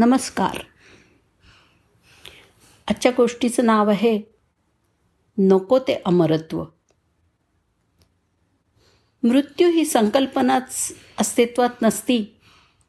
[0.00, 0.58] नमस्कार.
[2.88, 4.22] आजच्या गोष्टीचं नाव आहे
[5.38, 6.64] नको ते अमरत्व.
[9.22, 12.36] मृत्यू ही संकल्पनाच अस्तित्वात नसती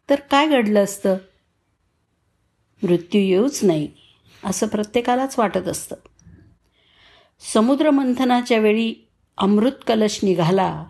[0.09, 1.17] तर काय घडलं असतं?
[2.83, 3.91] मृत्यू येऊच नाही
[4.43, 5.95] असं प्रत्येकालाच वाटत असतं.
[7.53, 8.95] समुद्रमंथनाच्या वेळी
[9.37, 10.85] अमृत कलश निघाला.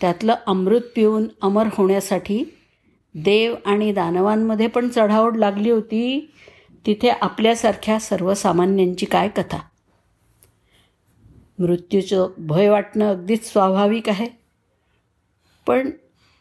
[0.00, 2.44] त्यातलं अमृत पिऊन अमर होण्यासाठी
[3.14, 6.32] देव आणि दानवांमध्ये पण चढाओढ लागली होती
[6.86, 9.58] तिथे आपल्यासारख्या सर्वसामान्यांची काय कथा?
[11.58, 14.28] मृत्यूचं भय वाटणं अगदीच स्वाभाविक आहे.
[15.66, 15.90] पण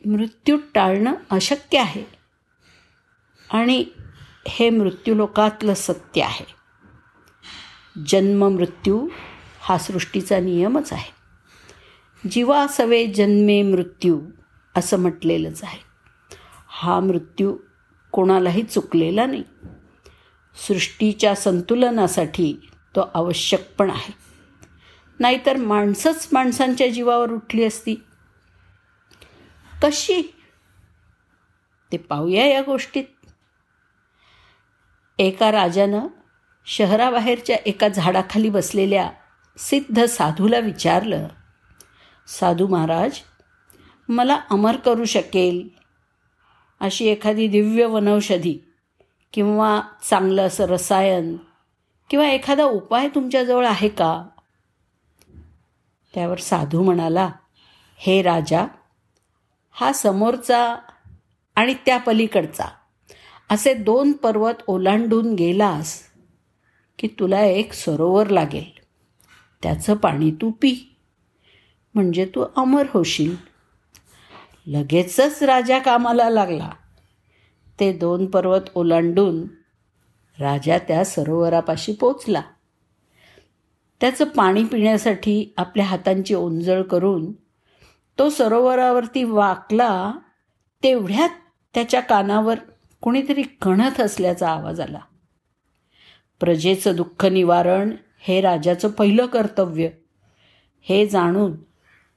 [0.05, 2.03] मृत्यू टाळणं अशक्य आहे.
[3.49, 3.85] आणि
[4.47, 6.45] हे मृत्यूलोकातलं सत्य आहे.
[8.07, 9.07] जन्म मृत्यू
[9.61, 11.11] हा सृष्टीचा नियमच आहे.
[12.29, 14.21] जीवा सवे जन्मे मृत्यू
[14.75, 15.92] असं म्हटलेलंच आहे.
[16.75, 17.57] हा मृत्यू
[18.11, 19.43] कोणालाही चुकलेला नाही.
[20.67, 22.53] सृष्टीच्या संतुलनासाठी
[22.95, 24.13] तो आवश्यक पण आहे.
[25.19, 27.95] नाहीतर माणसंच माणसांच्या जीवावर उठली असती.
[29.83, 30.35] कशी?
[31.91, 33.03] ते पाहूया या गोष्टीत.
[35.19, 36.07] एका राजानं
[36.65, 39.11] शहराबाहेरच्या एका झाडाखाली बसलेल्या
[39.57, 41.27] सिद्ध साधूला विचारलं
[42.27, 43.19] साधू महाराज
[44.09, 45.82] मला अमर करू शकेल
[46.83, 48.57] अशी एखादी दिव्य वनौषधी
[49.33, 51.37] किंवा चांगलं असं रसायन
[52.09, 54.27] किंवा एखादा उपाय तुमच्याजवळ आहे का?
[56.13, 57.31] त्यावर साधू म्हणाला
[57.97, 58.65] हे राजा
[59.71, 60.75] हा समोरचा
[61.55, 62.65] आणि त्या पलीकडचा
[63.49, 66.01] असे दोन पर्वत ओलांडून गेलास
[66.99, 68.79] की तुला एक सरोवर लागेल.
[69.63, 70.95] त्याचं पाणी तू पी.
[71.93, 73.52] म्हणजे तू अमर होशील.
[74.67, 76.69] लगेचच राजा कामाला लागला.
[77.79, 79.43] ते दोन पर्वत ओलांडून
[80.39, 82.41] राजा त्या सरोवरापाशी पोचला.
[84.01, 87.31] त्याचं पाणी पिण्यासाठी आपल्या हातांची ओंजळ करून
[88.19, 90.13] तो सरोवरावरती वाकला
[90.83, 91.29] तेवढ्यात
[91.73, 92.55] त्याच्या कानावर
[93.01, 94.99] कुणीतरी कणत असल्याचा आवाज आला.
[96.39, 99.89] प्रजेचं दुःख निवारण हे राजाचं पहिलं कर्तव्य.
[100.81, 101.51] हे जाणून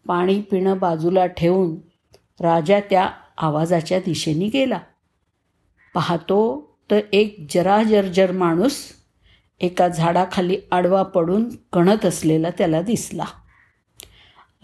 [0.07, 1.86] पाणी पिणं बाजूला ठेवून
[2.41, 4.79] राजा त्या आवाजाच्या दिशेने गेला.
[5.95, 8.77] पाहतो तर एक जराजर्जर माणूस
[9.61, 13.25] एका झाडाखाली आडवा पडून कणत असलेला त्याला दिसला.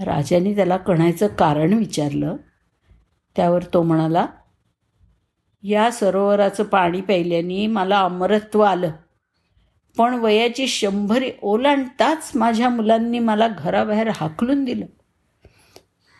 [0.00, 2.37] राजाने त्याला कणायचं कारण विचारलं.
[3.37, 4.27] त्यावर तो म्हणाला
[5.62, 8.91] या सरोवराचं पाणी प्यायल्याने मला अमरत्व आलं.
[9.97, 14.87] पण वयाची शंभरी ओलांडताच माझ्या मुलांनी मला घराबाहेर हाकलून दिलं.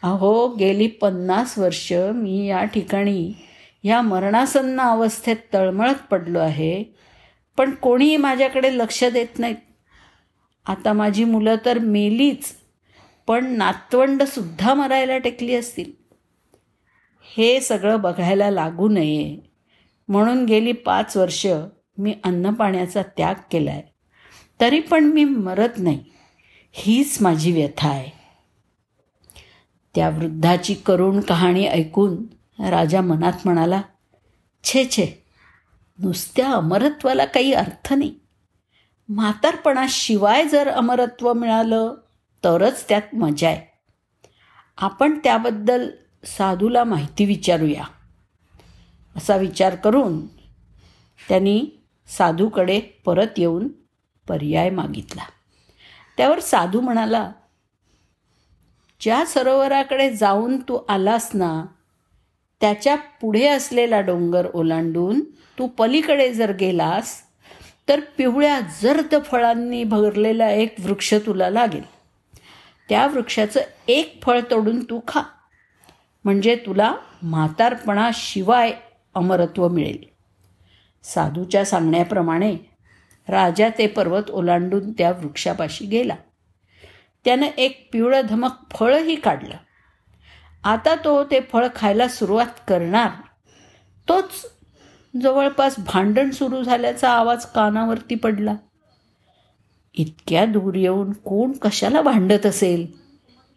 [0.03, 3.33] अहो गेली पन्नास वर्ष मी या ठिकाणी
[3.83, 6.85] ह्या मरणासन्न अवस्थेत तळमळत पडलो आहे
[7.57, 9.57] पण कोणीही माझ्याकडे लक्ष देत नाहीत.
[10.67, 12.53] आता माझी मुलं तर मेलीच
[13.27, 15.93] पण नातवंडसुद्धा मरायला टेकली असतील.
[17.37, 19.37] हे सगळं बघायला लागू नये.
[20.09, 21.47] म्हणून गेली पाच वर्ष
[21.99, 23.83] मी अन्नपाण्याचा त्याग केला आहे
[24.61, 26.05] तरी पण मी मरत नाही.
[26.73, 28.22] हीच माझी व्यथा आहे.
[29.95, 32.25] त्या वृद्धाची करुण कहाणी ऐकून
[32.65, 33.83] राजा मनात म्हणाला
[34.65, 35.25] छे छे
[35.99, 38.15] नुसत्या अमरत्वाला काही अर्थ नाही.
[39.09, 41.95] म्हातारपणाशिवाय जर अमरत्व मिळालं
[42.45, 43.61] तरच त्यात मजा आहे.
[44.77, 45.91] आपण त्याबद्दल
[46.25, 47.85] साधूला माहिती विचारूया.
[49.17, 50.27] असा विचार करून
[51.29, 51.67] त्यांनी
[52.19, 53.69] साधूकडे परत येऊन
[54.29, 55.23] पर्याय मागितला.
[56.17, 57.33] त्यावर साधू म्हणाला
[59.03, 61.67] ज्या सरोवराकडे जाऊन तू आलास ना
[62.61, 65.21] त्याच्या पुढे असलेला डोंगर ओलांडून
[65.59, 67.23] तू पलीकडे जर गेलास
[67.89, 71.83] तर पिवळ्या जर्द फळांनी भरलेला एक वृक्ष तुला लागेल.
[72.89, 75.23] त्या वृक्षाचं एक फळ तोडून तू खा.
[76.25, 78.73] म्हणजे तुला म्हातारपणाशिवाय
[79.15, 80.05] अमरत्व मिळेल.
[81.03, 82.57] साधूच्या सांगण्याप्रमाणे
[83.29, 86.15] राजा ते पर्वत ओलांडून त्या वृक्षापाशी गेला.
[87.25, 89.55] त्यानं एक पिवळं धमक फळही काढलं.
[90.65, 93.09] आता तो ते फळ खायला सुरुवात करणार.
[94.09, 94.53] तोच
[95.23, 98.55] जवळपास भांडण सुरू झाल्याचा आवाज कानावरती पडला.
[99.95, 102.87] इतक्या दूर येऊन कोण कशाला भांडत असेल?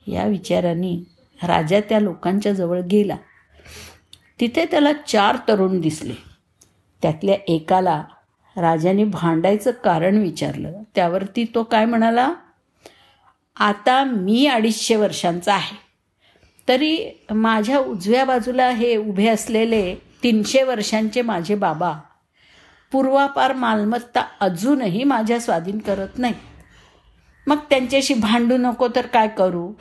[0.07, 1.03] या विचाराने
[1.43, 3.15] राजा त्या लोकांच्या जवळ गेला.
[4.39, 6.13] तिथे त्याला चार तरुण दिसले.
[7.01, 8.03] त्यातल्या एकाला
[8.57, 10.83] राजाने भांडायचं कारण विचारलं.
[10.95, 12.33] त्यावरती तो काय म्हणाला?
[13.55, 15.77] आता मी अडीचशे वर्षांचा आहे.
[16.67, 21.93] तरी माझ्या उजव्या बाजूला हे उभे असलेले तीनशे वर्षांचे माझे बाबा
[22.91, 26.33] पूर्वापार मालमत्ता अजूनही माझ्या स्वाधीन करत नाही.
[27.47, 29.73] मग त्यांच्याशी भांडू नको तर काय करू?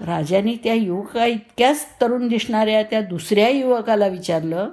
[0.00, 4.68] राजाने त्या युवका इतक्याच तरुण दिसणाऱ्या त्या दुसऱ्या युवकाला विचारलं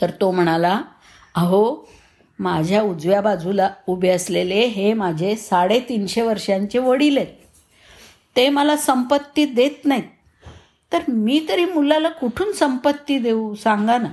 [0.00, 0.80] तर तो म्हणाला
[1.34, 1.90] अहो
[2.38, 7.34] माझ्या उजव्या बाजूला उभे असलेले हे माझे साडेतीनशे वर्षांचे वडील आहेत.
[8.36, 10.02] ते मला संपत्ती देत नाहीत.
[10.92, 13.54] तर मी तरी मुलाला कुठून संपत्ती देऊ?
[13.54, 14.08] सांगा ना.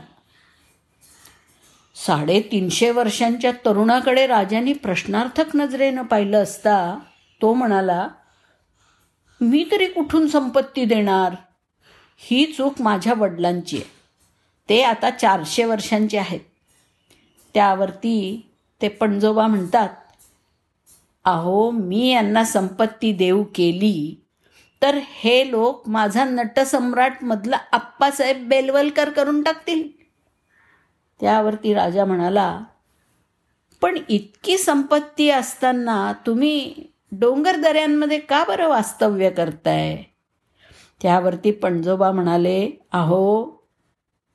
[1.96, 7.00] साडेतीनशे वर्षांच्या तरुणाकडे राजाने प्रश्नार्थक नजरेनं पाहिलं असता
[7.42, 8.08] तो म्हणाला
[9.42, 11.36] मी तरी कुठून संपत्ती देणार?
[12.18, 13.90] ही चूक माझ्या वडिलांची आहे.
[14.70, 16.40] ते आता चारशे वर्षांचे आहेत.
[17.56, 18.16] त्यावरती
[18.82, 19.90] ते पणजोबा म्हणतात
[21.26, 24.16] अहो मी यांना संपत्ती देऊ केली
[24.82, 29.88] तर हे लोक माझा नटसम्राटमधला आप्पासाहेब बेलवलकर करून टाकतील.
[31.20, 32.60] त्यावरती राजा म्हणाला
[33.82, 36.74] पण इतकी संपत्ती असताना तुम्ही
[37.12, 39.96] डोंगरदऱ्यांमध्ये का बरं वास्तव्य करताय?
[41.02, 43.44] त्यावरती पणजोबा म्हणाले अहो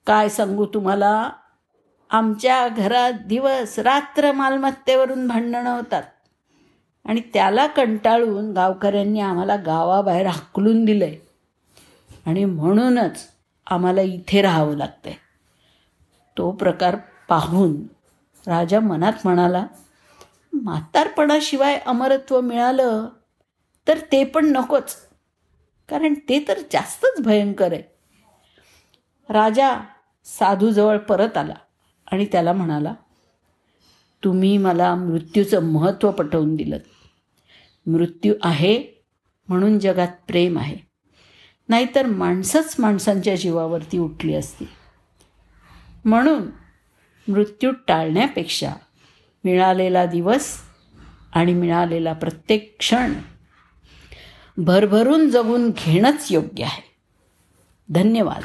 [0.06, 1.30] काय सांगू तुम्हाला?
[2.10, 6.02] आमच्या घरात दिवस रात्र मालमत्तेवरून भांडणं होतात.
[7.04, 11.18] आणि त्याला कंटाळून गावकऱ्यांनी आम्हाला गावाबाहेर हाकलून दिलं आहे
[12.26, 13.28] आणि म्हणूनच
[13.66, 15.16] आम्हाला इथे राहावं लागतं आहे
[16.36, 16.96] तो प्रकार
[17.28, 17.76] पाहून
[18.46, 19.66] राजा मनात म्हणाला
[20.52, 23.08] म्हातारपणाशिवाय अमरत्व मिळालं
[23.88, 24.94] तर ते पण नकोच
[25.88, 27.82] कारण ते तर जास्तच भयंकर आहे.
[29.28, 29.76] राजा
[30.24, 31.54] साधूजवळ परत आला.
[32.12, 32.94] आणि त्याला म्हणाला
[34.24, 36.78] तुम्ही मला मृत्यूचं महत्त्व पटवून दिलं
[37.86, 39.04] मृत्यू आहे
[39.48, 40.76] म्हणून जगात प्रेम आहे.
[41.68, 44.64] नाहीतर माणसंच माणसांच्या जीवावरती उठली असती.
[46.04, 46.42] म्हणून
[47.32, 48.72] मृत्यू टाळण्यापेक्षा
[49.44, 50.56] मिळालेला दिवस
[51.32, 53.12] आणि मिळालेला प्रत्येक क्षण
[54.56, 56.82] भरभरून जगून घेणंच योग्य आहे.
[57.88, 58.42] धन्यवाद.